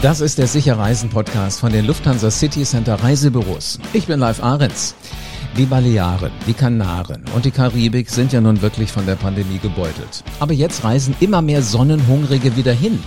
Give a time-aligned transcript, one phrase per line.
[0.00, 3.78] Das ist der Sicherreisen Podcast von den Lufthansa City Center Reisebüros.
[3.92, 4.94] Ich bin Live Ahrens.
[5.58, 10.24] Die Balearen, die Kanaren und die Karibik sind ja nun wirklich von der Pandemie gebeutelt.
[10.40, 12.98] Aber jetzt reisen immer mehr Sonnenhungrige wieder hin.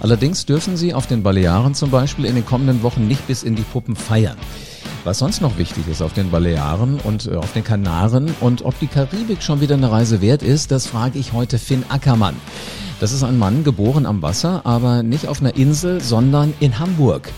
[0.00, 3.56] Allerdings dürfen sie auf den Balearen zum Beispiel in den kommenden Wochen nicht bis in
[3.56, 4.36] die Puppen feiern.
[5.04, 8.78] Was sonst noch wichtig ist auf den Balearen und äh, auf den Kanaren und ob
[8.80, 12.36] die Karibik schon wieder eine Reise wert ist, das frage ich heute Finn Ackermann.
[13.00, 17.30] Das ist ein Mann, geboren am Wasser, aber nicht auf einer Insel, sondern in Hamburg.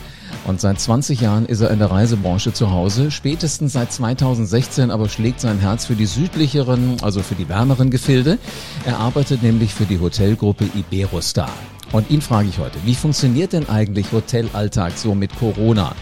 [0.46, 3.10] Und seit 20 Jahren ist er in der Reisebranche zu Hause.
[3.10, 8.38] Spätestens seit 2016 aber schlägt sein Herz für die südlicheren, also für die wärmeren Gefilde.
[8.86, 11.50] Er arbeitet nämlich für die Hotelgruppe Iberostar.
[11.92, 15.94] Und ihn frage ich heute, wie funktioniert denn eigentlich Hotelalltag so mit Corona?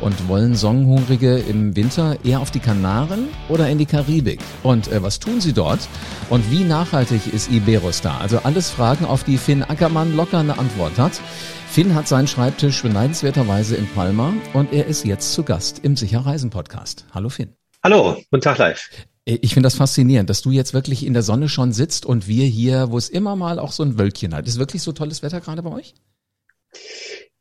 [0.00, 4.40] Und wollen Sonnenhungrige im Winter eher auf die Kanaren oder in die Karibik?
[4.62, 5.80] Und äh, was tun sie dort?
[6.30, 8.20] Und wie nachhaltig ist Iberostar?
[8.20, 11.20] Also alles Fragen, auf die Finn Ackermann locker eine Antwort hat.
[11.68, 16.50] Finn hat seinen Schreibtisch beneidenswerterweise in Palma und er ist jetzt zu Gast im Sicherreisen
[16.50, 17.04] Podcast.
[17.12, 17.54] Hallo Finn.
[17.84, 18.90] Hallo, guten Tag live.
[19.24, 22.26] Äh, ich finde das faszinierend, dass du jetzt wirklich in der Sonne schon sitzt und
[22.26, 24.48] wir hier, wo es immer mal auch so ein Wölkchen hat.
[24.48, 25.94] Ist wirklich so tolles Wetter gerade bei euch?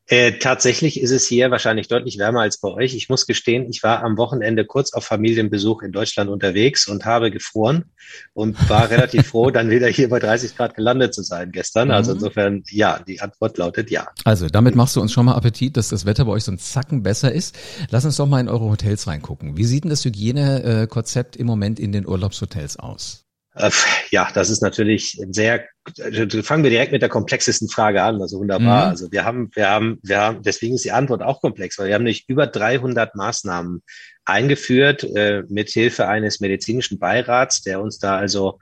[0.09, 2.95] Äh, tatsächlich ist es hier wahrscheinlich deutlich wärmer als bei euch.
[2.95, 7.29] Ich muss gestehen, ich war am Wochenende kurz auf Familienbesuch in Deutschland unterwegs und habe
[7.29, 7.85] gefroren
[8.33, 11.91] und war relativ froh, dann wieder hier bei 30 Grad gelandet zu sein gestern.
[11.91, 12.17] Also mhm.
[12.17, 14.07] insofern, ja, die Antwort lautet ja.
[14.25, 16.57] Also damit machst du uns schon mal Appetit, dass das Wetter bei euch so ein
[16.57, 17.55] Zacken besser ist.
[17.91, 19.57] Lass uns doch mal in eure Hotels reingucken.
[19.57, 23.28] Wie sieht denn das Hygienekonzept im Moment in den Urlaubshotels aus?
[23.59, 23.71] Äh,
[24.09, 25.65] ja, das ist natürlich sehr,
[26.01, 28.85] also fangen wir direkt mit der komplexesten Frage an, also wunderbar.
[28.85, 28.91] Mhm.
[28.91, 31.95] Also wir haben, wir haben, wir haben, deswegen ist die Antwort auch komplex, weil wir
[31.95, 33.83] haben nicht über 300 Maßnahmen
[34.23, 38.59] eingeführt, äh, mit Hilfe eines medizinischen Beirats, der uns da also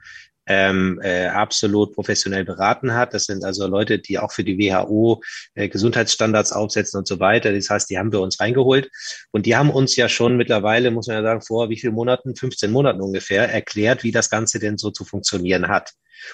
[0.48, 3.12] ähm, äh, absolut professionell beraten hat.
[3.14, 5.22] Das sind also Leute, die auch für die WHO
[5.54, 7.52] äh, Gesundheitsstandards aufsetzen und so weiter.
[7.52, 8.90] Das heißt, die haben wir uns reingeholt
[9.30, 12.34] und die haben uns ja schon mittlerweile, muss man ja sagen, vor wie vielen Monaten,
[12.34, 15.92] 15 Monaten ungefähr, erklärt, wie das Ganze denn so zu funktionieren hat.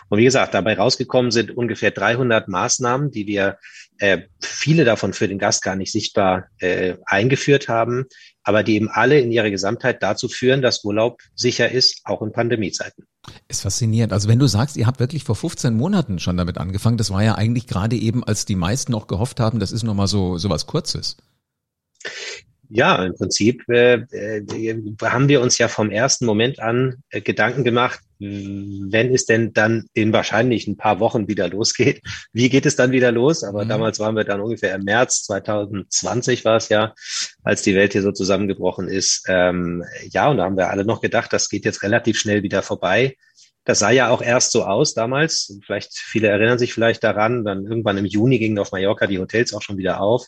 [0.08, 3.58] Und wie gesagt, dabei rausgekommen sind ungefähr 300 Maßnahmen, die wir
[3.98, 8.06] äh, viele davon für den Gast gar nicht sichtbar äh, eingeführt haben,
[8.42, 12.32] aber die eben alle in ihrer Gesamtheit dazu führen, dass Urlaub sicher ist, auch in
[12.32, 13.06] Pandemiezeiten.
[13.48, 14.12] Ist faszinierend.
[14.12, 17.22] Also wenn du sagst, ihr habt wirklich vor 15 Monaten schon damit angefangen, das war
[17.22, 20.50] ja eigentlich gerade eben, als die meisten noch gehofft haben, das ist nochmal so, so
[20.50, 21.16] was Kurzes.
[22.70, 27.64] Ja, im Prinzip äh, äh, haben wir uns ja vom ersten Moment an äh, Gedanken
[27.64, 32.00] gemacht, wenn es denn dann in wahrscheinlich ein paar Wochen wieder losgeht.
[32.32, 33.44] Wie geht es dann wieder los?
[33.44, 33.68] Aber mhm.
[33.68, 36.94] damals waren wir dann ungefähr im März 2020 war es ja,
[37.42, 39.24] als die Welt hier so zusammengebrochen ist.
[39.28, 42.62] Ähm, ja, und da haben wir alle noch gedacht, das geht jetzt relativ schnell wieder
[42.62, 43.16] vorbei.
[43.64, 45.58] Das sah ja auch erst so aus damals.
[45.64, 47.44] Vielleicht, viele erinnern sich vielleicht daran.
[47.44, 50.26] Dann irgendwann im Juni gingen auf Mallorca die Hotels auch schon wieder auf.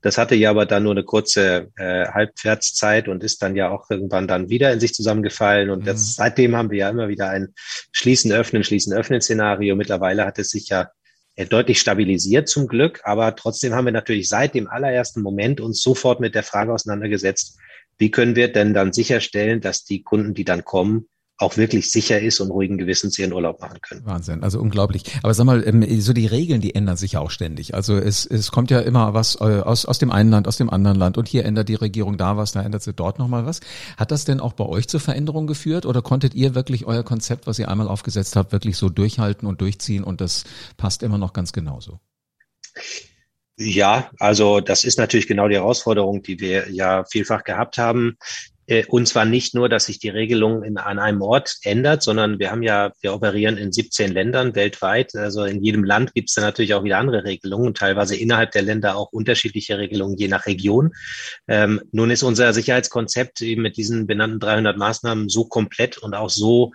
[0.00, 3.90] Das hatte ja aber dann nur eine kurze äh, Halbwertszeit und ist dann ja auch
[3.90, 5.68] irgendwann dann wieder in sich zusammengefallen.
[5.68, 6.12] Und das, mhm.
[6.16, 7.54] seitdem haben wir ja immer wieder ein
[7.92, 9.76] Schließen, Öffnen, Schließen, Öffnen Szenario.
[9.76, 10.88] Mittlerweile hat es sich ja
[11.36, 13.00] äh, deutlich stabilisiert zum Glück.
[13.04, 17.58] Aber trotzdem haben wir natürlich seit dem allerersten Moment uns sofort mit der Frage auseinandergesetzt,
[17.98, 21.08] wie können wir denn dann sicherstellen, dass die Kunden, die dann kommen,
[21.40, 24.04] auch wirklich sicher ist und ruhigen Gewissens ihren Urlaub machen können.
[24.04, 25.04] Wahnsinn, also unglaublich.
[25.22, 27.74] Aber sag mal, ähm, so die Regeln, die ändern sich ja auch ständig.
[27.74, 30.68] Also es, es kommt ja immer was äh, aus, aus dem einen Land, aus dem
[30.68, 33.60] anderen Land und hier ändert die Regierung da was, da ändert sie dort nochmal was.
[33.96, 37.46] Hat das denn auch bei euch zur Veränderung geführt oder konntet ihr wirklich euer Konzept,
[37.46, 40.44] was ihr einmal aufgesetzt habt, wirklich so durchhalten und durchziehen und das
[40.76, 42.00] passt immer noch ganz genauso?
[43.56, 48.16] Ja, also das ist natürlich genau die Herausforderung, die wir ja vielfach gehabt haben.
[48.70, 52.38] Äh, und zwar nicht nur, dass sich die Regelung in, an einem Ort ändert, sondern
[52.38, 55.14] wir haben ja, wir operieren in 17 Ländern weltweit.
[55.16, 58.52] Also in jedem Land gibt es dann natürlich auch wieder andere Regelungen und teilweise innerhalb
[58.52, 60.92] der Länder auch unterschiedliche Regelungen, je nach Region.
[61.48, 66.30] Ähm, nun ist unser Sicherheitskonzept eben mit diesen benannten 300 Maßnahmen so komplett und auch
[66.30, 66.72] so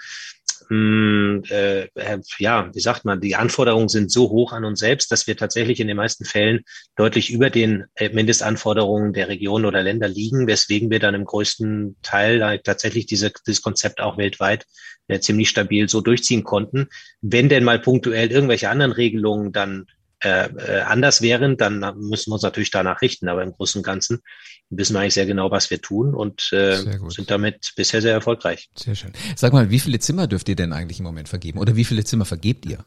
[0.68, 5.12] hm, äh, äh, ja, wie sagt man, die Anforderungen sind so hoch an uns selbst,
[5.12, 6.62] dass wir tatsächlich in den meisten Fällen
[6.95, 11.98] deutlich über den äh, Mindestanforderungen der Regionen oder Länder liegen, weswegen wir dann im größten
[12.01, 14.66] Teil tatsächlich diese, dieses Konzept auch weltweit
[15.07, 16.88] äh, ziemlich stabil so durchziehen konnten.
[17.22, 19.86] Wenn denn mal punktuell irgendwelche anderen Regelungen dann
[20.24, 23.30] äh, äh, anders wären, dann müssen wir uns natürlich danach richten.
[23.30, 24.22] Aber im Großen und Ganzen
[24.69, 26.75] wissen wir eigentlich sehr genau, was wir tun und äh,
[27.09, 28.69] sind damit bisher sehr erfolgreich.
[28.75, 29.13] Sehr schön.
[29.35, 32.03] Sag mal, wie viele Zimmer dürft ihr denn eigentlich im Moment vergeben oder wie viele
[32.03, 32.85] Zimmer vergebt ihr?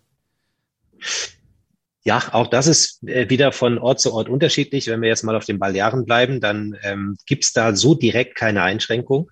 [2.04, 4.86] Ja, auch das ist äh, wieder von Ort zu Ort unterschiedlich.
[4.86, 8.62] Wenn wir jetzt mal auf den Balearen bleiben, dann ähm, gibt da so direkt keine
[8.62, 9.30] Einschränkung.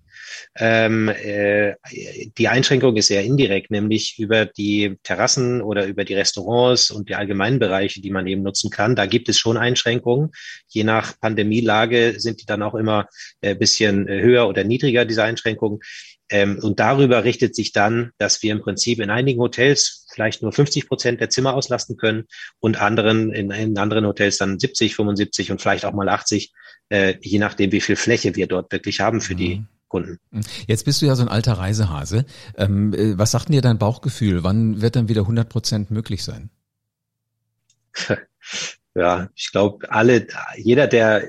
[0.56, 1.74] Ähm, äh,
[2.38, 7.14] die Einschränkung ist eher indirekt, nämlich über die Terrassen oder über die Restaurants und die
[7.14, 8.96] allgemeinen Bereiche, die man eben nutzen kann.
[8.96, 10.30] Da gibt es schon Einschränkungen.
[10.68, 13.08] Je nach Pandemielage sind die dann auch immer
[13.42, 15.80] ein äh, bisschen höher oder niedriger, diese Einschränkungen.
[16.28, 20.52] Ähm, und darüber richtet sich dann, dass wir im Prinzip in einigen Hotels vielleicht nur
[20.52, 22.24] 50 Prozent der Zimmer auslasten können
[22.58, 26.52] und anderen in, in anderen Hotels dann 70, 75 und vielleicht auch mal 80,
[26.88, 29.38] äh, je nachdem, wie viel Fläche wir dort wirklich haben für mhm.
[29.38, 30.18] die Kunden.
[30.30, 30.42] Mhm.
[30.66, 32.24] Jetzt bist du ja so ein alter Reisehase.
[32.56, 34.44] Ähm, äh, was sagt denn dir dein Bauchgefühl?
[34.44, 36.50] Wann wird dann wieder 100 Prozent möglich sein?
[38.96, 41.28] Ja, ich glaube, alle, jeder, der,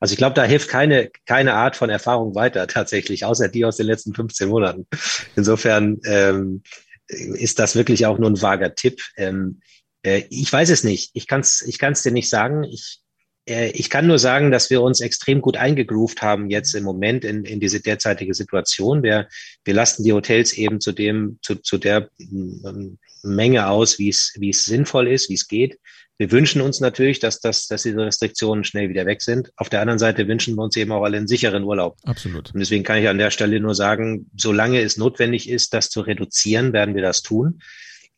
[0.00, 3.76] also ich glaube, da hilft keine, keine Art von Erfahrung weiter tatsächlich, außer die aus
[3.76, 4.88] den letzten 15 Monaten.
[5.36, 6.64] Insofern ähm,
[7.06, 9.00] ist das wirklich auch nur ein vager Tipp.
[9.16, 9.60] Ähm,
[10.02, 11.12] äh, ich weiß es nicht.
[11.14, 12.64] Ich kann es ich kann's dir nicht sagen.
[12.64, 13.03] Ich
[13.46, 17.44] ich kann nur sagen, dass wir uns extrem gut eingegroovt haben jetzt im Moment in,
[17.44, 19.02] in diese derzeitige Situation.
[19.02, 19.28] Wir,
[19.64, 24.34] wir lasten die Hotels eben zu dem, zu, zu der ähm, Menge aus, wie es,
[24.38, 25.78] wie es sinnvoll ist, wie es geht.
[26.16, 29.50] Wir wünschen uns natürlich, dass, das, dass diese Restriktionen schnell wieder weg sind.
[29.56, 31.96] Auf der anderen Seite wünschen wir uns eben auch alle einen sicheren Urlaub.
[32.04, 32.54] Absolut.
[32.54, 36.02] Und deswegen kann ich an der Stelle nur sagen, solange es notwendig ist, das zu
[36.02, 37.60] reduzieren, werden wir das tun.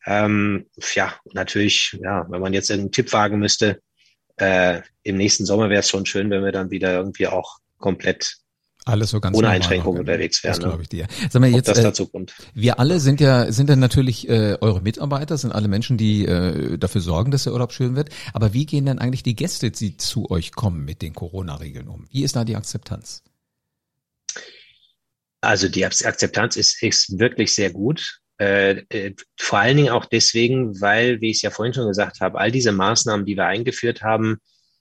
[0.05, 3.81] Ähm, ja, natürlich, ja, wenn man jetzt einen Tipp wagen müsste,
[4.37, 8.37] äh, im nächsten Sommer wäre es schon schön, wenn wir dann wieder irgendwie auch komplett
[8.87, 10.61] alles so ganz ohne Einschränkungen unterwegs werden.
[10.61, 11.07] Das glaube ich dir.
[11.29, 12.33] Sag mal jetzt, das äh, dazu kommt.
[12.53, 16.77] Wir alle sind ja sind dann natürlich äh, eure Mitarbeiter, sind alle Menschen, die äh,
[16.77, 18.09] dafür sorgen, dass der Urlaub schön wird.
[18.33, 22.07] Aber wie gehen dann eigentlich die Gäste, die zu euch kommen, mit den Corona-Regeln um?
[22.11, 23.23] Wie ist da die Akzeptanz?
[25.41, 28.21] Also die Akzeptanz ist, ist wirklich sehr gut.
[28.39, 32.21] Äh, äh, vor allen Dingen auch deswegen, weil, wie ich es ja vorhin schon gesagt
[32.21, 34.37] habe, all diese Maßnahmen, die wir eingeführt haben,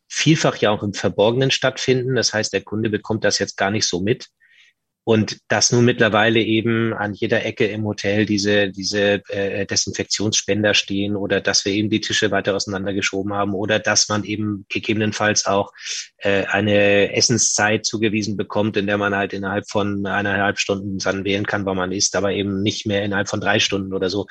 [0.09, 2.15] vielfach ja auch im Verborgenen stattfinden.
[2.15, 4.29] Das heißt, der Kunde bekommt das jetzt gar nicht so mit.
[5.09, 11.15] Und dass nun mittlerweile eben an jeder Ecke im Hotel diese, diese äh, Desinfektionsspender stehen
[11.15, 15.73] oder dass wir eben die Tische weiter auseinandergeschoben haben oder dass man eben gegebenenfalls auch
[16.17, 21.47] äh, eine Essenszeit zugewiesen bekommt, in der man halt innerhalb von eineinhalb Stunden dann wählen
[21.47, 24.27] kann, wann man isst, aber eben nicht mehr innerhalb von drei Stunden oder so.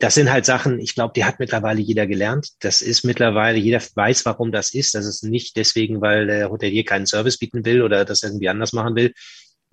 [0.00, 2.48] Das sind halt Sachen, ich glaube, die hat mittlerweile jeder gelernt.
[2.58, 4.92] Das ist mittlerweile, jeder weiß, warum das ist.
[4.96, 8.72] Das ist nicht deswegen, weil der Hotelier keinen Service bieten will oder das irgendwie anders
[8.72, 9.14] machen will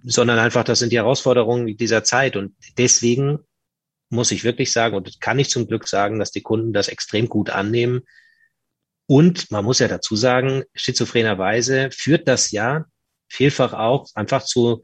[0.03, 2.35] sondern einfach, das sind die Herausforderungen dieser Zeit.
[2.35, 3.39] Und deswegen
[4.09, 7.27] muss ich wirklich sagen, und kann ich zum Glück sagen, dass die Kunden das extrem
[7.27, 8.01] gut annehmen.
[9.07, 12.85] Und man muss ja dazu sagen, schizophrenerweise führt das ja
[13.29, 14.83] vielfach auch einfach zu,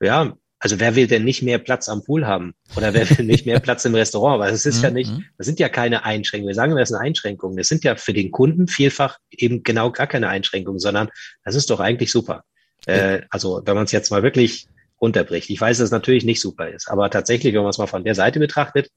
[0.00, 2.54] ja, also wer will denn nicht mehr Platz am Pool haben?
[2.76, 4.40] Oder wer will nicht mehr Platz im Restaurant?
[4.40, 5.24] Weil es ist ja nicht, mhm.
[5.38, 6.48] das sind ja keine Einschränkungen.
[6.48, 7.56] Wir sagen, das sind Einschränkungen.
[7.56, 11.08] Das sind ja für den Kunden vielfach eben genau gar keine Einschränkungen, sondern
[11.44, 12.44] das ist doch eigentlich super.
[12.86, 14.66] Äh, also wenn man es jetzt mal wirklich
[15.00, 15.50] runterbricht.
[15.50, 18.04] Ich weiß, dass es natürlich nicht super ist, aber tatsächlich, wenn man es mal von
[18.04, 18.90] der Seite betrachtet,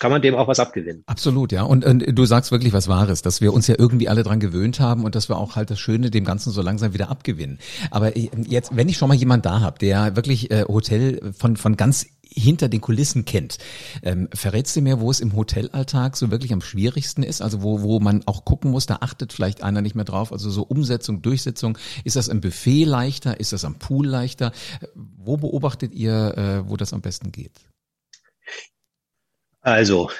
[0.00, 1.04] kann man dem auch was abgewinnen.
[1.06, 1.62] Absolut, ja.
[1.62, 4.80] Und, und du sagst wirklich was Wahres, dass wir uns ja irgendwie alle dran gewöhnt
[4.80, 7.58] haben und dass wir auch halt das Schöne dem Ganzen so langsam wieder abgewinnen.
[7.90, 11.76] Aber jetzt, wenn ich schon mal jemand da habe, der wirklich äh, Hotel von, von
[11.76, 13.58] ganz hinter den Kulissen kennt.
[14.02, 17.42] Ähm, verrätst du mir, wo es im Hotelalltag so wirklich am schwierigsten ist?
[17.42, 20.32] Also wo, wo man auch gucken muss, da achtet vielleicht einer nicht mehr drauf.
[20.32, 21.76] Also so Umsetzung, Durchsetzung.
[22.04, 23.38] Ist das im Buffet leichter?
[23.40, 24.52] Ist das am Pool leichter?
[24.94, 27.52] Wo beobachtet ihr, äh, wo das am besten geht?
[29.60, 30.10] Also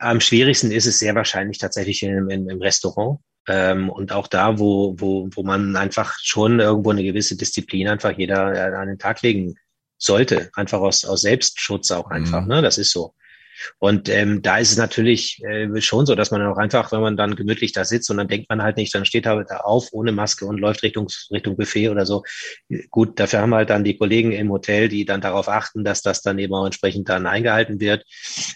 [0.00, 3.20] am schwierigsten ist es sehr wahrscheinlich tatsächlich im, im, im Restaurant.
[3.48, 8.16] Ähm, und auch da, wo, wo, wo man einfach schon irgendwo eine gewisse Disziplin einfach
[8.16, 9.54] jeder an den Tag legen
[9.98, 12.42] sollte, einfach aus, aus Selbstschutz auch einfach.
[12.42, 12.48] Mhm.
[12.48, 12.62] Ne?
[12.62, 13.14] Das ist so.
[13.78, 17.16] Und ähm, da ist es natürlich äh, schon so, dass man auch einfach, wenn man
[17.16, 19.88] dann gemütlich da sitzt und dann denkt man halt nicht, dann steht er da auf
[19.92, 22.22] ohne Maske und läuft Richtung, Richtung Buffet oder so.
[22.90, 26.02] Gut, dafür haben wir halt dann die Kollegen im Hotel, die dann darauf achten, dass
[26.02, 28.04] das dann eben auch entsprechend dann eingehalten wird.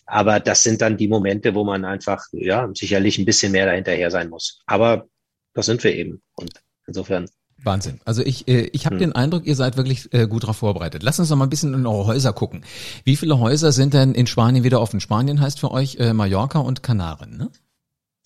[0.06, 4.10] Aber das sind dann die Momente, wo man einfach, ja, sicherlich ein bisschen mehr dahinterher
[4.10, 4.60] sein muss.
[4.66, 5.06] Aber
[5.54, 6.22] das sind wir eben.
[6.34, 6.52] Und
[6.86, 7.28] insofern
[7.62, 8.00] Wahnsinn.
[8.04, 9.00] Also ich, äh, ich habe hm.
[9.00, 11.02] den Eindruck, ihr seid wirklich äh, gut darauf vorbereitet.
[11.02, 12.64] Lass uns noch mal ein bisschen in eure Häuser gucken.
[13.04, 15.00] Wie viele Häuser sind denn in Spanien wieder offen?
[15.00, 17.50] Spanien heißt für euch äh, Mallorca und Kanaren, ne?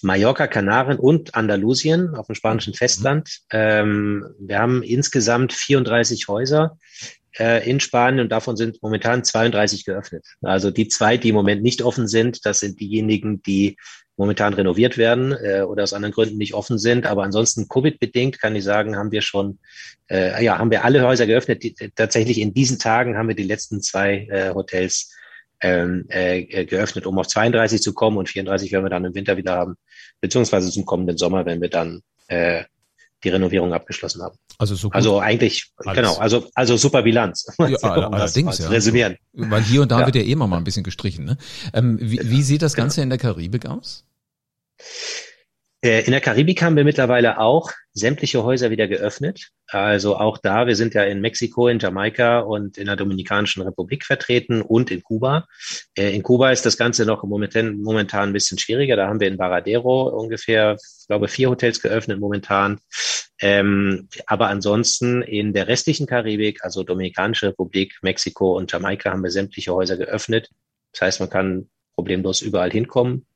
[0.02, 3.40] Mallorca, Kanaren und Andalusien auf dem spanischen Festland.
[3.52, 3.58] Mhm.
[3.58, 6.78] Ähm, wir haben insgesamt 34 Häuser
[7.38, 10.26] äh, in Spanien und davon sind momentan 32 geöffnet.
[10.42, 13.76] Also die zwei, die im Moment nicht offen sind, das sind diejenigen, die
[14.16, 17.06] momentan renoviert werden äh, oder aus anderen Gründen nicht offen sind.
[17.06, 19.58] Aber ansonsten Covid-bedingt kann ich sagen, haben wir schon,
[20.08, 21.62] äh, ja, haben wir alle Häuser geöffnet.
[21.62, 25.12] Die, tatsächlich in diesen Tagen haben wir die letzten zwei äh, Hotels
[25.60, 29.36] ähm, äh, geöffnet, um auf 32 zu kommen und 34 werden wir dann im Winter
[29.36, 29.76] wieder haben,
[30.20, 32.64] beziehungsweise zum kommenden Sommer, wenn wir dann äh,
[33.24, 34.36] die Renovierung abgeschlossen haben.
[34.58, 34.94] Also so gut.
[34.94, 35.96] Also eigentlich, Alles.
[35.96, 37.46] genau, also, also super Bilanz.
[37.58, 37.66] Ja,
[38.06, 38.68] um allerdings, ja.
[38.68, 39.16] Resümieren.
[39.32, 40.06] Weil hier und da ja.
[40.06, 41.24] wird ja eh mal ein bisschen gestrichen.
[41.24, 41.38] Ne?
[41.72, 44.04] Ähm, wie, wie sieht das Ganze in der Karibik aus?
[45.84, 49.50] Äh, in der Karibik haben wir mittlerweile auch sämtliche Häuser wieder geöffnet.
[49.66, 54.06] Also auch da, wir sind ja in Mexiko, in Jamaika und in der Dominikanischen Republik
[54.06, 55.46] vertreten und in Kuba.
[55.94, 58.96] Äh, in Kuba ist das Ganze noch momentan, momentan ein bisschen schwieriger.
[58.96, 62.80] Da haben wir in Baradero ungefähr, ich glaube, vier Hotels geöffnet momentan.
[63.42, 69.30] Ähm, aber ansonsten in der restlichen Karibik, also Dominikanische Republik, Mexiko und Jamaika, haben wir
[69.30, 70.48] sämtliche Häuser geöffnet.
[70.92, 73.26] Das heißt, man kann problemlos überall hinkommen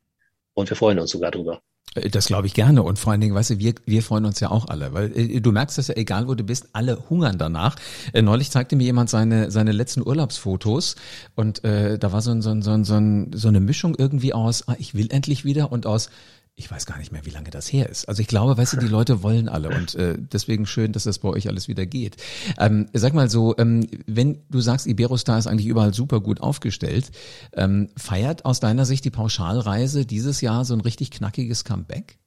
[0.55, 1.61] und wir freuen uns sogar drüber.
[1.95, 4.41] Äh, das glaube ich gerne und vor allen Dingen, weißt du, wir, wir freuen uns
[4.41, 7.39] ja auch alle, weil äh, du merkst das ja, egal wo du bist, alle hungern
[7.39, 7.77] danach.
[8.13, 10.97] Äh, neulich zeigte mir jemand seine, seine letzten Urlaubsfotos
[11.35, 14.69] und äh, da war so, ein, so, ein, so, ein, so eine Mischung irgendwie aus,
[14.69, 16.11] ah, ich will endlich wieder und aus,
[16.59, 18.09] ich weiß gar nicht mehr, wie lange das her ist.
[18.09, 21.21] Also ich glaube, weißt du, die Leute wollen alle und äh, deswegen schön, dass das
[21.21, 22.17] bei euch alles wieder geht.
[22.59, 27.13] Ähm, sag mal so, ähm, wenn du sagst, Iberostar ist eigentlich überall super gut aufgestellt,
[27.53, 32.19] ähm, feiert aus deiner Sicht die Pauschalreise dieses Jahr so ein richtig knackiges Comeback?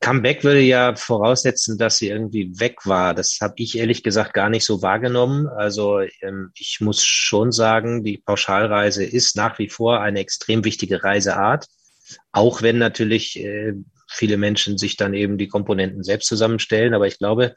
[0.00, 3.14] Comeback würde ja voraussetzen, dass sie irgendwie weg war.
[3.14, 5.46] Das habe ich ehrlich gesagt gar nicht so wahrgenommen.
[5.48, 11.02] Also ähm, ich muss schon sagen, die Pauschalreise ist nach wie vor eine extrem wichtige
[11.02, 11.66] Reiseart,
[12.32, 13.74] auch wenn natürlich äh,
[14.08, 16.94] viele Menschen sich dann eben die Komponenten selbst zusammenstellen.
[16.94, 17.54] Aber ich glaube,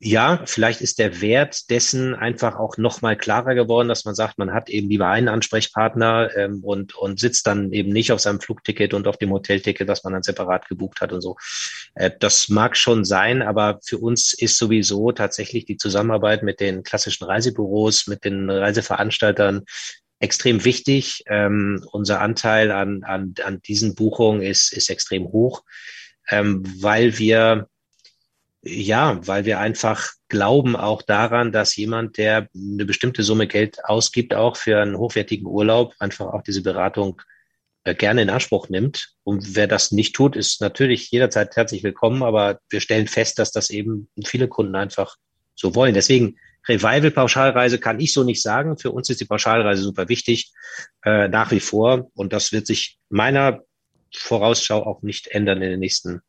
[0.00, 4.38] ja, vielleicht ist der Wert dessen einfach auch noch mal klarer geworden, dass man sagt,
[4.38, 8.40] man hat eben lieber einen Ansprechpartner ähm, und, und sitzt dann eben nicht auf seinem
[8.40, 11.36] Flugticket und auf dem Hotelticket, das man dann separat gebucht hat und so.
[11.94, 16.84] Äh, das mag schon sein, aber für uns ist sowieso tatsächlich die Zusammenarbeit mit den
[16.84, 19.64] klassischen Reisebüros, mit den Reiseveranstaltern
[20.20, 21.24] extrem wichtig.
[21.26, 25.64] Ähm, unser Anteil an, an, an diesen Buchungen ist, ist extrem hoch,
[26.28, 27.68] ähm, weil wir
[28.68, 34.34] ja, weil wir einfach glauben auch daran, dass jemand, der eine bestimmte Summe Geld ausgibt,
[34.34, 37.20] auch für einen hochwertigen Urlaub, einfach auch diese Beratung
[37.84, 39.14] äh, gerne in Anspruch nimmt.
[39.24, 43.52] Und wer das nicht tut, ist natürlich jederzeit herzlich willkommen, aber wir stellen fest, dass
[43.52, 45.16] das eben viele Kunden einfach
[45.54, 45.94] so wollen.
[45.94, 46.36] Deswegen
[46.68, 48.78] Revival-Pauschalreise kann ich so nicht sagen.
[48.78, 50.52] Für uns ist die Pauschalreise super wichtig,
[51.04, 52.10] äh, nach wie vor.
[52.14, 53.62] Und das wird sich meiner
[54.14, 56.20] Vorausschau auch nicht ändern in den nächsten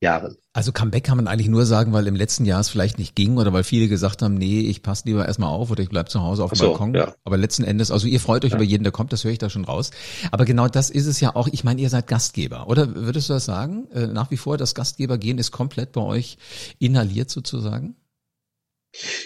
[0.00, 0.36] Jahren.
[0.52, 3.36] Also Comeback kann man eigentlich nur sagen, weil im letzten Jahr es vielleicht nicht ging
[3.36, 6.22] oder weil viele gesagt haben, nee, ich passe lieber erstmal auf oder ich bleib zu
[6.22, 6.94] Hause auf dem so, Balkon.
[6.94, 7.14] Ja.
[7.24, 8.56] Aber letzten Endes, also ihr freut euch ja.
[8.56, 9.90] über jeden, der kommt, das höre ich da schon raus.
[10.30, 11.48] Aber genau das ist es ja auch.
[11.48, 13.88] Ich meine, ihr seid Gastgeber, oder würdest du das sagen?
[13.92, 16.38] Äh, nach wie vor, das Gastgebergehen ist komplett bei euch
[16.78, 17.96] inhaliert sozusagen?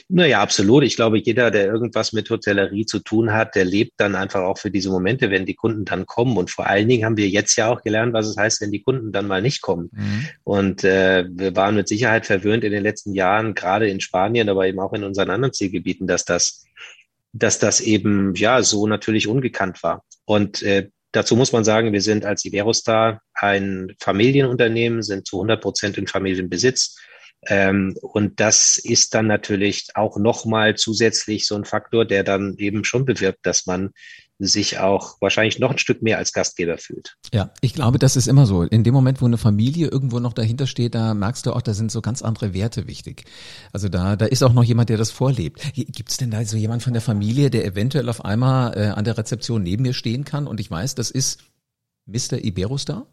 [0.09, 0.85] Naja, absolut.
[0.85, 4.59] Ich glaube, jeder, der irgendwas mit Hotellerie zu tun hat, der lebt dann einfach auch
[4.59, 6.37] für diese Momente, wenn die Kunden dann kommen.
[6.37, 8.83] Und vor allen Dingen haben wir jetzt ja auch gelernt, was es heißt, wenn die
[8.83, 9.91] Kunden dann mal nicht kommen.
[9.93, 10.27] Mhm.
[10.45, 14.67] Und äh, wir waren mit Sicherheit verwöhnt in den letzten Jahren, gerade in Spanien, aber
[14.67, 16.65] eben auch in unseren anderen Zielgebieten, dass das,
[17.33, 20.05] dass das eben ja so natürlich ungekannt war.
[20.25, 25.61] Und äh, Dazu muss man sagen, wir sind als Iberostar ein Familienunternehmen, sind zu 100
[25.61, 26.97] Prozent in Familienbesitz
[27.47, 32.85] ähm, und das ist dann natürlich auch nochmal zusätzlich so ein Faktor, der dann eben
[32.85, 33.91] schon bewirkt, dass man
[34.39, 37.17] sich auch wahrscheinlich noch ein Stück mehr als Gastgeber fühlt.
[37.33, 38.63] Ja, ich glaube, das ist immer so.
[38.63, 41.75] In dem Moment, wo eine Familie irgendwo noch dahinter steht, da merkst du auch, da
[41.75, 43.25] sind so ganz andere Werte wichtig.
[43.73, 45.63] Also da, da ist auch noch jemand, der das vorlebt.
[45.75, 49.05] Gibt es denn da so jemand von der Familie, der eventuell auf einmal äh, an
[49.05, 51.41] der Rezeption neben mir stehen kann und ich weiß, das ist
[52.07, 52.45] Mr.
[52.45, 53.07] Iberostar?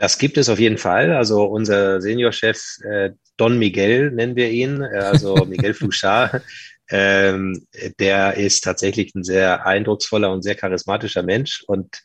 [0.00, 1.12] Das gibt es auf jeden Fall.
[1.12, 6.42] Also unser Seniorchef äh, Don Miguel nennen wir ihn, also Miguel Fouchard,
[6.88, 7.66] ähm,
[7.98, 12.00] der ist tatsächlich ein sehr eindrucksvoller und sehr charismatischer Mensch und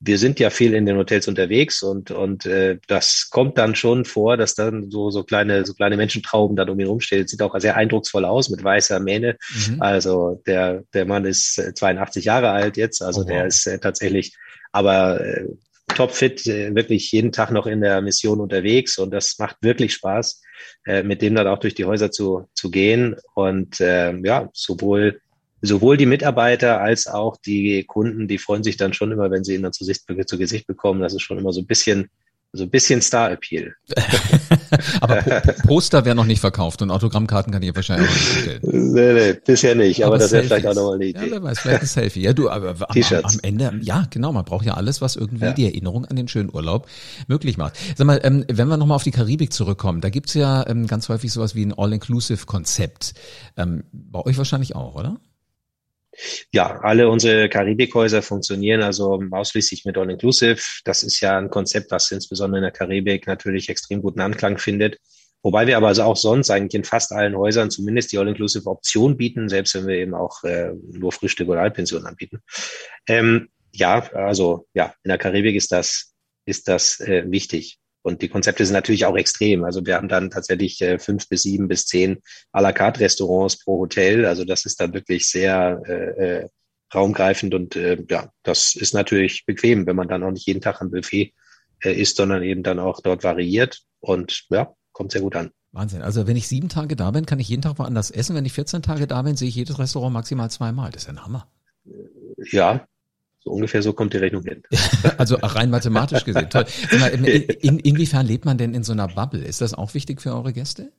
[0.00, 4.04] wir sind ja viel in den Hotels unterwegs und und äh, das kommt dann schon
[4.04, 7.26] vor, dass dann so so kleine so kleine Menschentrauben dann um ihn rumstehen.
[7.26, 9.36] Sieht auch sehr eindrucksvoll aus mit weißer Mähne.
[9.68, 9.80] Mhm.
[9.80, 13.30] Also der der Mann ist 82 Jahre alt jetzt, also oh, wow.
[13.30, 14.36] der ist äh, tatsächlich
[14.72, 15.46] aber äh,
[15.94, 20.42] topfit, äh, wirklich jeden Tag noch in der Mission unterwegs und das macht wirklich Spaß,
[20.86, 25.20] äh, mit dem dann auch durch die Häuser zu, zu gehen und äh, ja, sowohl
[25.62, 29.54] sowohl die Mitarbeiter als auch die Kunden, die freuen sich dann schon immer, wenn sie
[29.54, 31.02] ihn dann zu, Sicht, zu Gesicht bekommen.
[31.02, 32.08] Das ist schon immer so ein bisschen
[32.52, 33.74] So ein bisschen Star-Appeal.
[35.00, 35.22] aber
[35.66, 38.60] Poster werden noch nicht verkauft und Autogrammkarten kann ich wahrscheinlich auch nicht bestellen.
[38.62, 41.26] Nee, nee, bisher nicht, aber, aber das wäre vielleicht auch nochmal eine Idee.
[41.26, 42.22] Ja, wer weiß, vielleicht ein Selfie.
[42.22, 45.52] Ja, du, aber am, am, Ende, ja, genau, man braucht ja alles, was irgendwie ja.
[45.52, 46.88] die Erinnerung an den schönen Urlaub
[47.28, 47.78] möglich macht.
[47.96, 51.08] Sag mal, ähm, wenn wir nochmal auf die Karibik zurückkommen, da gibt's ja ähm, ganz
[51.08, 53.14] häufig sowas wie ein All-Inclusive-Konzept.
[53.56, 55.20] Ähm, bei euch wahrscheinlich auch, oder?
[56.52, 60.60] Ja, alle unsere Karibikhäuser funktionieren also ausschließlich mit All-Inclusive.
[60.84, 64.98] Das ist ja ein Konzept, was insbesondere in der Karibik natürlich extrem guten Anklang findet.
[65.42, 69.48] Wobei wir aber also auch sonst eigentlich in fast allen Häusern zumindest die All-Inclusive-Option bieten,
[69.48, 72.42] selbst wenn wir eben auch äh, nur Frühstück oder Halbpension anbieten.
[73.06, 76.12] Ähm, ja, also ja, in der Karibik ist das,
[76.44, 77.78] ist das äh, wichtig.
[78.02, 79.64] Und die Konzepte sind natürlich auch extrem.
[79.64, 82.18] Also wir haben dann tatsächlich äh, fünf bis sieben bis zehn
[82.52, 84.24] à la carte Restaurants pro Hotel.
[84.24, 85.92] Also das ist dann wirklich sehr äh,
[86.42, 86.48] äh,
[86.94, 90.80] raumgreifend und äh, ja, das ist natürlich bequem, wenn man dann auch nicht jeden Tag
[90.80, 91.32] am Buffet
[91.82, 95.50] äh, isst, sondern eben dann auch dort variiert und ja, kommt sehr gut an.
[95.72, 96.02] Wahnsinn.
[96.02, 98.34] Also wenn ich sieben Tage da bin, kann ich jeden Tag woanders essen.
[98.34, 100.90] Wenn ich 14 Tage da bin, sehe ich jedes Restaurant maximal zweimal.
[100.90, 101.46] Das ist ein Hammer.
[102.50, 102.86] Ja,
[103.42, 104.62] so ungefähr so kommt die Rechnung hin.
[105.18, 106.50] also rein mathematisch gesehen.
[106.50, 106.66] Toll.
[107.12, 109.42] In, in, inwiefern lebt man denn in so einer Bubble?
[109.42, 110.92] Ist das auch wichtig für eure Gäste?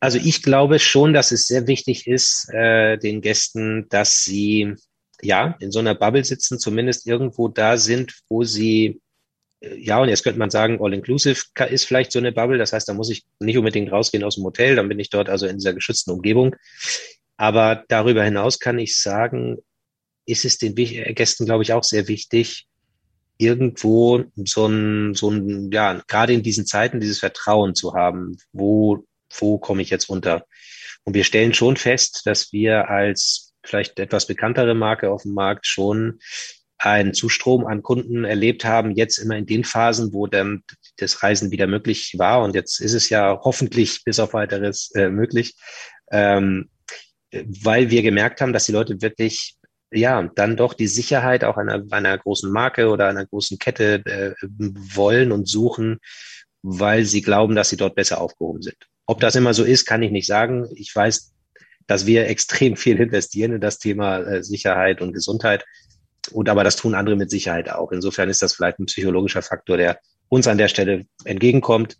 [0.00, 4.74] Also ich glaube schon, dass es sehr wichtig ist, äh, den Gästen, dass sie
[5.22, 9.00] ja in so einer Bubble sitzen, zumindest irgendwo da sind, wo sie
[9.60, 12.58] äh, ja, und jetzt könnte man sagen, All-Inclusive ist vielleicht so eine Bubble.
[12.58, 15.30] Das heißt, da muss ich nicht unbedingt rausgehen aus dem Hotel, dann bin ich dort
[15.30, 16.54] also in dieser geschützten Umgebung.
[17.36, 19.58] Aber darüber hinaus kann ich sagen,
[20.26, 22.66] ist es den Gästen, glaube ich, auch sehr wichtig,
[23.38, 29.04] irgendwo so ein, so ein, ja, gerade in diesen Zeiten dieses Vertrauen zu haben, wo,
[29.38, 30.46] wo komme ich jetzt unter?
[31.04, 35.66] Und wir stellen schon fest, dass wir als vielleicht etwas bekanntere Marke auf dem Markt
[35.66, 36.20] schon
[36.78, 40.62] einen Zustrom an Kunden erlebt haben, jetzt immer in den Phasen, wo dann
[40.98, 42.42] das Reisen wieder möglich war.
[42.42, 45.54] Und jetzt ist es ja hoffentlich bis auf weiteres äh, möglich,
[46.10, 46.68] ähm,
[47.32, 49.56] weil wir gemerkt haben, dass die Leute wirklich
[49.94, 54.34] ja, dann doch die Sicherheit auch einer, einer großen Marke oder einer großen Kette äh,
[54.42, 55.98] wollen und suchen,
[56.62, 58.76] weil sie glauben, dass sie dort besser aufgehoben sind.
[59.06, 60.68] Ob das immer so ist, kann ich nicht sagen.
[60.74, 61.32] Ich weiß,
[61.86, 65.64] dass wir extrem viel investieren in das Thema äh, Sicherheit und Gesundheit.
[66.32, 67.92] Und aber das tun andere mit Sicherheit auch.
[67.92, 71.98] Insofern ist das vielleicht ein psychologischer Faktor, der uns an der Stelle entgegenkommt.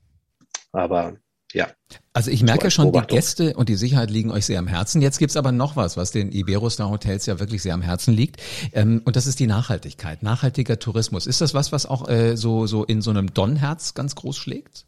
[0.73, 1.19] Aber
[1.55, 1.69] ja.
[2.13, 5.01] Also ich merke so schon, die Gäste und die Sicherheit liegen euch sehr am Herzen.
[5.01, 8.43] Jetzt gibt's aber noch was, was den Iberostar Hotels ja wirklich sehr am Herzen liegt.
[8.73, 11.27] Ähm, und das ist die Nachhaltigkeit, nachhaltiger Tourismus.
[11.27, 14.87] Ist das was, was auch äh, so, so in so einem Don-Herz ganz groß schlägt?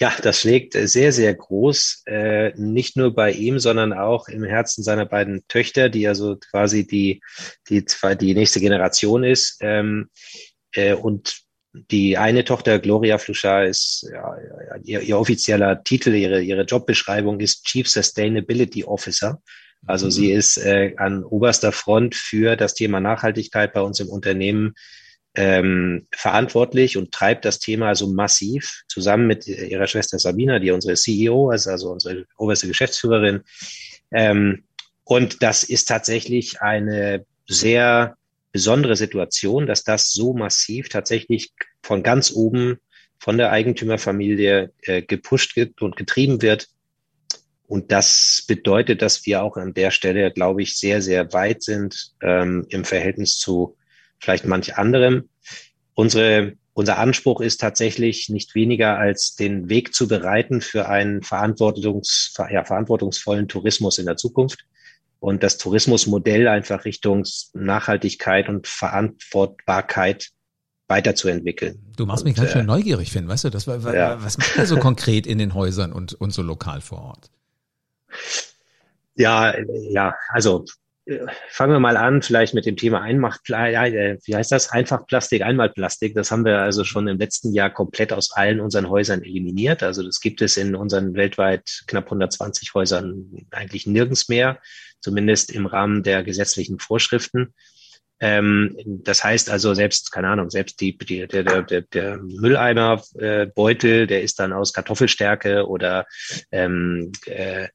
[0.00, 2.02] Ja, das schlägt sehr, sehr groß.
[2.06, 6.86] Äh, nicht nur bei ihm, sondern auch im Herzen seiner beiden Töchter, die also quasi
[6.86, 7.20] die,
[7.68, 9.58] die, zwei, die nächste Generation ist.
[9.60, 10.08] Ähm,
[10.72, 11.41] äh, und
[11.72, 14.36] die eine Tochter, Gloria Fluchar, ist ja,
[14.82, 19.40] ihr, ihr, offizieller Titel, ihre, ihre Jobbeschreibung ist Chief Sustainability Officer.
[19.86, 20.10] Also mhm.
[20.10, 24.74] sie ist äh, an oberster Front für das Thema Nachhaltigkeit bei uns im Unternehmen
[25.34, 30.94] ähm, verantwortlich und treibt das Thema also massiv zusammen mit ihrer Schwester Sabina, die unsere
[30.94, 33.42] CEO ist, also unsere oberste Geschäftsführerin.
[34.12, 34.64] Ähm,
[35.04, 38.16] und das ist tatsächlich eine sehr
[38.52, 42.78] besondere Situation, dass das so massiv tatsächlich von ganz oben
[43.18, 46.68] von der Eigentümerfamilie äh, gepusht und getrieben wird.
[47.66, 52.12] Und das bedeutet, dass wir auch an der Stelle, glaube ich, sehr, sehr weit sind
[52.20, 53.76] ähm, im Verhältnis zu
[54.18, 55.30] vielleicht manch anderem.
[55.94, 62.34] Unsere, unser Anspruch ist tatsächlich nicht weniger als den Weg zu bereiten für einen verantwortungs,
[62.50, 64.64] ja, verantwortungsvollen Tourismus in der Zukunft
[65.22, 70.30] und das Tourismusmodell einfach Richtung Nachhaltigkeit und Verantwortbarkeit
[70.88, 71.80] weiterzuentwickeln.
[71.96, 74.22] Du machst mich ganz schön äh, neugierig, Finn, weißt du, das, war, ja.
[74.22, 77.30] was macht ihr so konkret in den Häusern und, und so lokal vor Ort?
[79.14, 79.54] Ja,
[79.90, 80.64] ja, also
[81.48, 84.70] fangen wir mal an, vielleicht mit dem Thema Einmachplastik, äh, wie heißt das?
[84.70, 86.14] Einfachplastik, Einmalplastik.
[86.14, 89.82] Das haben wir also schon im letzten Jahr komplett aus allen unseren Häusern eliminiert.
[89.82, 94.60] Also das gibt es in unseren weltweit knapp 120 Häusern eigentlich nirgends mehr,
[95.00, 97.52] zumindest im Rahmen der gesetzlichen Vorschriften.
[98.20, 104.06] Ähm, das heißt also selbst, keine Ahnung, selbst die, die der, der, der Mülleimerbeutel, äh,
[104.06, 106.06] der ist dann aus Kartoffelstärke oder
[106.52, 107.66] ähm, äh,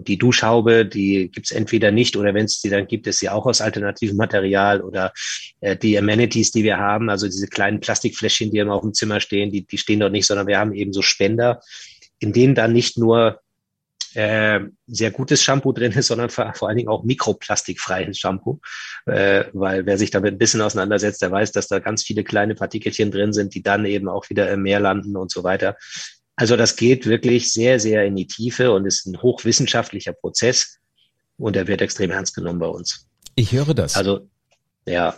[0.00, 3.46] die Duschhaube, die gibt's entweder nicht oder wenn es die dann gibt, ist sie auch
[3.46, 5.12] aus alternativem Material oder
[5.60, 9.20] äh, die Amenities, die wir haben, also diese kleinen Plastikfläschchen, die immer auf dem Zimmer
[9.20, 11.60] stehen, die, die stehen dort nicht, sondern wir haben eben so Spender,
[12.18, 13.40] in denen dann nicht nur
[14.14, 18.60] äh, sehr gutes Shampoo drin ist, sondern vor, vor allen Dingen auch mikroplastikfreies Shampoo.
[19.06, 22.54] Äh, weil wer sich damit ein bisschen auseinandersetzt, der weiß, dass da ganz viele kleine
[22.54, 25.76] Partikelchen drin sind, die dann eben auch wieder im Meer landen und so weiter.
[26.42, 30.80] Also das geht wirklich sehr, sehr in die Tiefe und ist ein hochwissenschaftlicher Prozess
[31.38, 33.06] und er wird extrem ernst genommen bei uns.
[33.36, 33.94] Ich höre das.
[33.94, 34.28] Also
[34.84, 35.16] ja,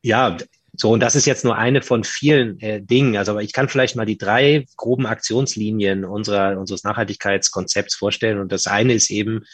[0.00, 0.38] ja,
[0.72, 3.18] so, und das ist jetzt nur eine von vielen äh, Dingen.
[3.18, 8.38] Also, aber ich kann vielleicht mal die drei groben Aktionslinien unserer, unseres Nachhaltigkeitskonzepts vorstellen.
[8.38, 9.44] Und das eine ist eben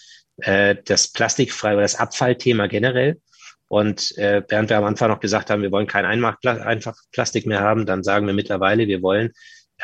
[0.43, 3.21] äh, das Plastikfrei oder das Abfallthema generell.
[3.67, 7.85] Und äh, während wir am Anfang noch gesagt haben, wir wollen kein Einmachplastik mehr haben,
[7.85, 9.33] dann sagen wir mittlerweile, wir wollen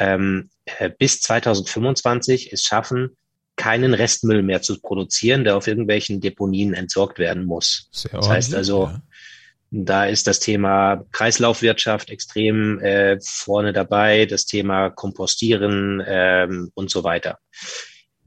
[0.01, 3.17] ähm, äh, bis 2025 es schaffen,
[3.57, 7.89] keinen Restmüll mehr zu produzieren, der auf irgendwelchen Deponien entsorgt werden muss.
[7.93, 9.03] Sehr das heißt also, ja.
[9.73, 17.05] Da ist das Thema Kreislaufwirtschaft extrem äh, vorne dabei, das Thema Kompostieren ähm, und so
[17.05, 17.39] weiter.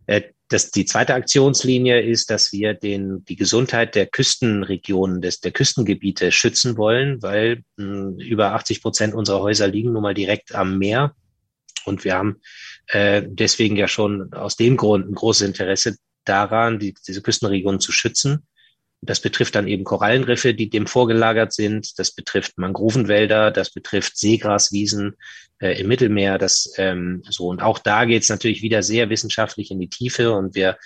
[0.05, 5.51] Äh, das, die zweite Aktionslinie ist, dass wir den, die Gesundheit der Küstenregionen, des, der
[5.51, 10.77] Küstengebiete schützen wollen, weil mh, über 80 Prozent unserer Häuser liegen nun mal direkt am
[10.77, 11.13] Meer.
[11.85, 12.41] Und wir haben
[12.87, 17.91] äh, deswegen ja schon aus dem Grund ein großes Interesse daran, die, diese Küstenregionen zu
[17.91, 18.47] schützen.
[19.01, 21.99] Das betrifft dann eben Korallenriffe, die dem vorgelagert sind.
[21.99, 25.17] Das betrifft Mangrovenwälder, das betrifft Seegraswiesen
[25.59, 26.37] äh, im Mittelmeer.
[26.37, 30.31] Das ähm, so und auch da geht es natürlich wieder sehr wissenschaftlich in die Tiefe
[30.31, 30.77] und wir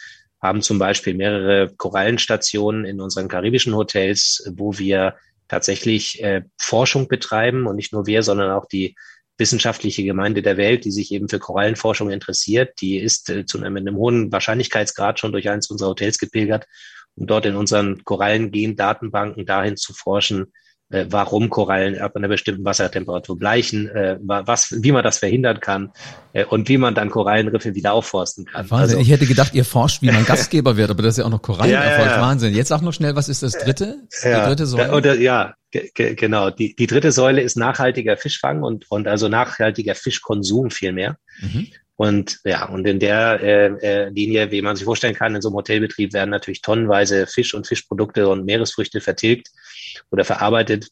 [0.42, 5.16] haben zum Beispiel mehrere Korallenstationen in unseren karibischen Hotels, wo wir
[5.48, 8.96] tatsächlich äh, Forschung betreiben und nicht nur wir, sondern auch die
[9.38, 12.82] wissenschaftliche Gemeinde der Welt, die sich eben für Korallenforschung interessiert.
[12.82, 16.68] Die ist äh, zu einem, mit einem hohen Wahrscheinlichkeitsgrad schon durch eins unserer Hotels gepilgert
[17.18, 20.54] um dort in unseren Korallengen-Datenbanken dahin zu forschen,
[20.90, 25.92] äh, warum Korallen ab einer bestimmten Wassertemperatur bleichen, äh, was, wie man das verhindern kann
[26.34, 28.70] äh, und wie man dann Korallenriffe wieder aufforsten kann.
[28.70, 28.98] Wahnsinn.
[28.98, 31.30] Also, ich hätte gedacht, ihr forscht, wie man Gastgeber wird, aber das ist ja auch
[31.30, 32.22] noch Korallen ja, ja, ja.
[32.22, 32.56] Wahnsinn.
[32.56, 34.08] Jetzt sag noch schnell, was ist das dritte?
[34.24, 34.94] Ja, die dritte Säule?
[34.94, 35.56] Oder, ja,
[35.94, 36.50] genau.
[36.52, 41.18] Die, die dritte Säule ist nachhaltiger Fischfang und, und also nachhaltiger Fischkonsum vielmehr.
[41.42, 41.68] Mhm.
[41.98, 45.50] Und ja, und in der äh, äh, Linie, wie man sich vorstellen kann, in so
[45.50, 49.50] einem Hotelbetrieb werden natürlich tonnenweise Fisch und Fischprodukte und Meeresfrüchte vertilgt
[50.12, 50.90] oder verarbeitet.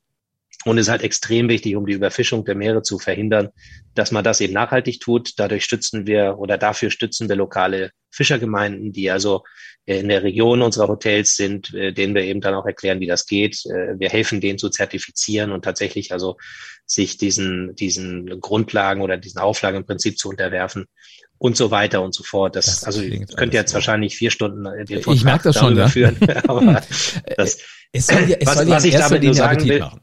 [0.65, 3.49] Und es ist halt extrem wichtig, um die Überfischung der Meere zu verhindern,
[3.93, 5.33] dass man das eben nachhaltig tut.
[5.37, 9.43] Dadurch stützen wir oder dafür stützen wir lokale Fischergemeinden, die also
[9.85, 13.07] äh, in der Region unserer Hotels sind, äh, denen wir eben dann auch erklären, wie
[13.07, 13.65] das geht.
[13.65, 16.37] Äh, wir helfen denen zu zertifizieren und tatsächlich also
[16.85, 20.85] sich diesen, diesen Grundlagen oder diesen Auflagen im Prinzip zu unterwerfen
[21.37, 22.55] und so weiter und so fort.
[22.55, 23.01] Das, das also
[23.35, 23.75] könnt ihr jetzt ja.
[23.75, 25.87] wahrscheinlich vier Stunden den Vortrag ich merke das schon, ja.
[25.87, 26.17] führen.
[26.47, 26.81] Aber
[27.37, 27.59] das,
[27.91, 30.01] es soll ja, es was, soll ja was ich damit nur sagen will, machen.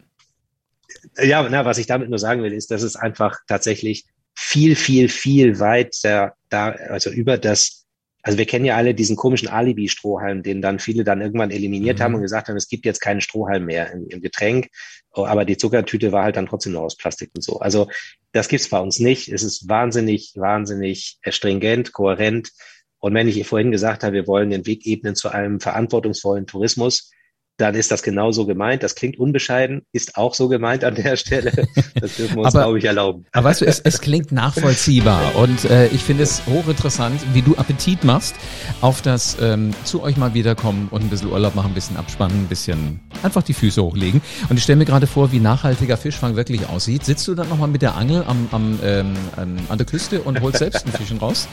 [1.22, 5.08] ja, na, was ich damit nur sagen will, ist, dass es einfach tatsächlich viel, viel,
[5.08, 7.81] viel weiter da, also über das
[8.22, 12.02] also wir kennen ja alle diesen komischen Alibi-Strohhalm, den dann viele dann irgendwann eliminiert mhm.
[12.02, 14.68] haben und gesagt haben, es gibt jetzt keinen Strohhalm mehr im, im, Getränk,
[15.12, 17.58] oh, aber die Zuckertüte war halt dann trotzdem nur aus Plastik und so.
[17.58, 17.88] Also
[18.30, 19.28] das gibt's bei uns nicht.
[19.28, 22.50] Es ist wahnsinnig, wahnsinnig stringent, kohärent.
[22.98, 27.10] Und wenn ich vorhin gesagt habe, wir wollen den Weg ebnen zu einem verantwortungsvollen Tourismus,
[27.58, 28.82] dann ist das genauso gemeint.
[28.82, 31.52] Das klingt unbescheiden, ist auch so gemeint an der Stelle.
[32.00, 33.26] Das dürfen wir uns, glaube ich, erlauben.
[33.32, 37.54] Aber weißt du, es, es klingt nachvollziehbar und äh, ich finde es hochinteressant, wie du
[37.56, 38.34] Appetit machst
[38.80, 42.44] auf das ähm, zu euch mal wiederkommen und ein bisschen Urlaub machen, ein bisschen abspannen,
[42.44, 44.20] ein bisschen einfach die Füße hochlegen.
[44.48, 47.04] Und ich stelle mir gerade vor, wie nachhaltiger Fischfang wirklich aussieht.
[47.04, 50.58] Sitzt du dann nochmal mit der Angel am, am, ähm, an der Küste und holst
[50.58, 51.48] selbst einen Fischen raus?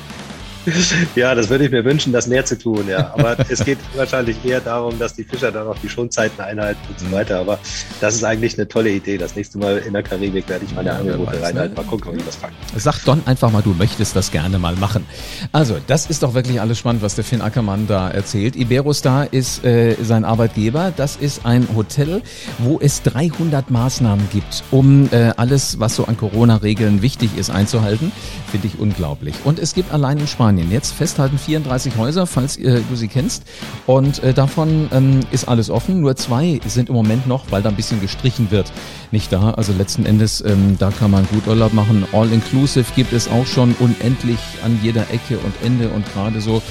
[1.16, 3.14] Ja, das würde ich mir wünschen, das mehr zu tun, ja.
[3.14, 7.00] Aber es geht wahrscheinlich eher darum, dass die Fischer dann auch die Schonzeiten einhalten und
[7.00, 7.12] so mhm.
[7.12, 7.40] weiter.
[7.40, 7.60] Aber
[8.02, 9.18] das ist eigentlich eine tolle Idee.
[9.18, 11.76] Das nächste Mal in der Karibik werde ich meine ja, Angebote reinhalten.
[11.76, 11.82] Ne?
[11.82, 12.54] Mal gucken, wie das fange.
[12.76, 15.06] Sag Don einfach mal, du möchtest das gerne mal machen.
[15.52, 18.56] Also, das ist doch wirklich alles spannend, was der Finn Ackermann da erzählt.
[18.56, 20.94] Iberostar ist äh, sein Arbeitgeber.
[20.96, 22.22] Das ist ein Hotel,
[22.60, 28.12] wo es 300 Maßnahmen gibt, um äh, alles, was so an Corona-Regeln wichtig ist, einzuhalten.
[28.52, 29.36] Finde ich unglaublich.
[29.44, 30.72] Und es gibt allein in Spanien Spanien.
[30.72, 33.44] Jetzt festhalten 34 Häuser, falls äh, du sie kennst.
[33.86, 36.02] Und äh, davon ähm, ist alles offen.
[36.02, 38.72] Nur zwei sind im Moment noch, weil da ein bisschen gestrichen wird,
[39.12, 39.52] nicht da.
[39.52, 42.06] Also letzten Endes, ähm, da kann man gut Urlaub machen.
[42.12, 46.62] All inclusive gibt es auch schon unendlich an jeder Ecke und Ende und gerade so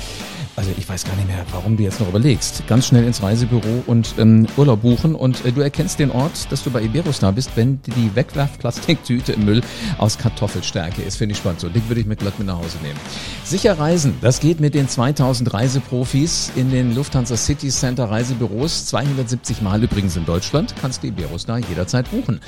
[0.59, 2.67] also ich weiß gar nicht mehr, warum du jetzt noch überlegst.
[2.67, 6.65] Ganz schnell ins Reisebüro und ähm, Urlaub buchen und äh, du erkennst den Ort, dass
[6.65, 9.63] du bei Iberostar bist, wenn die Wegwerfplastiktüte im Müll
[9.99, 11.17] aus Kartoffelstärke ist.
[11.17, 11.61] Finde ich spannend.
[11.61, 12.99] So dick würde ich mir glatt mit nach Hause nehmen.
[13.45, 18.87] Sicher reisen, das geht mit den 2000 Reiseprofis in den Lufthansa City Center Reisebüros.
[18.87, 22.41] 270 Mal übrigens in Deutschland kannst du Iberostar jederzeit buchen.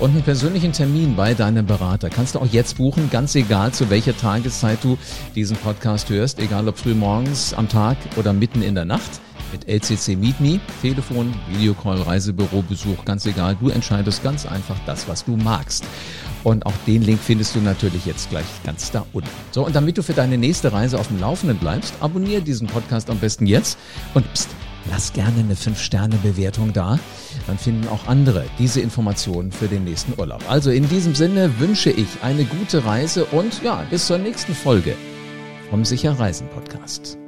[0.00, 3.88] Und einen persönlichen Termin bei deinem Berater kannst du auch jetzt buchen, ganz egal zu
[3.88, 4.98] welcher Tageszeit du
[5.34, 9.20] diesen Podcast hörst, egal ob früh morgens, am Tag oder mitten in der Nacht.
[9.52, 13.56] Mit LCC Meet Me, Telefon, Videocall, Reisebürobesuch, ganz egal.
[13.60, 15.84] Du entscheidest ganz einfach das, was du magst.
[16.42, 19.30] Und auch den Link findest du natürlich jetzt gleich ganz da unten.
[19.52, 23.10] So, und damit du für deine nächste Reise auf dem Laufenden bleibst, abonniere diesen Podcast
[23.10, 23.78] am besten jetzt
[24.12, 24.48] und pst,
[24.90, 26.98] lass gerne eine 5-Sterne-Bewertung da.
[27.46, 30.42] Dann finden auch andere diese Informationen für den nächsten Urlaub.
[30.48, 34.94] Also in diesem Sinne wünsche ich eine gute Reise und ja, bis zur nächsten Folge
[35.70, 37.23] vom Sicher Reisen Podcast.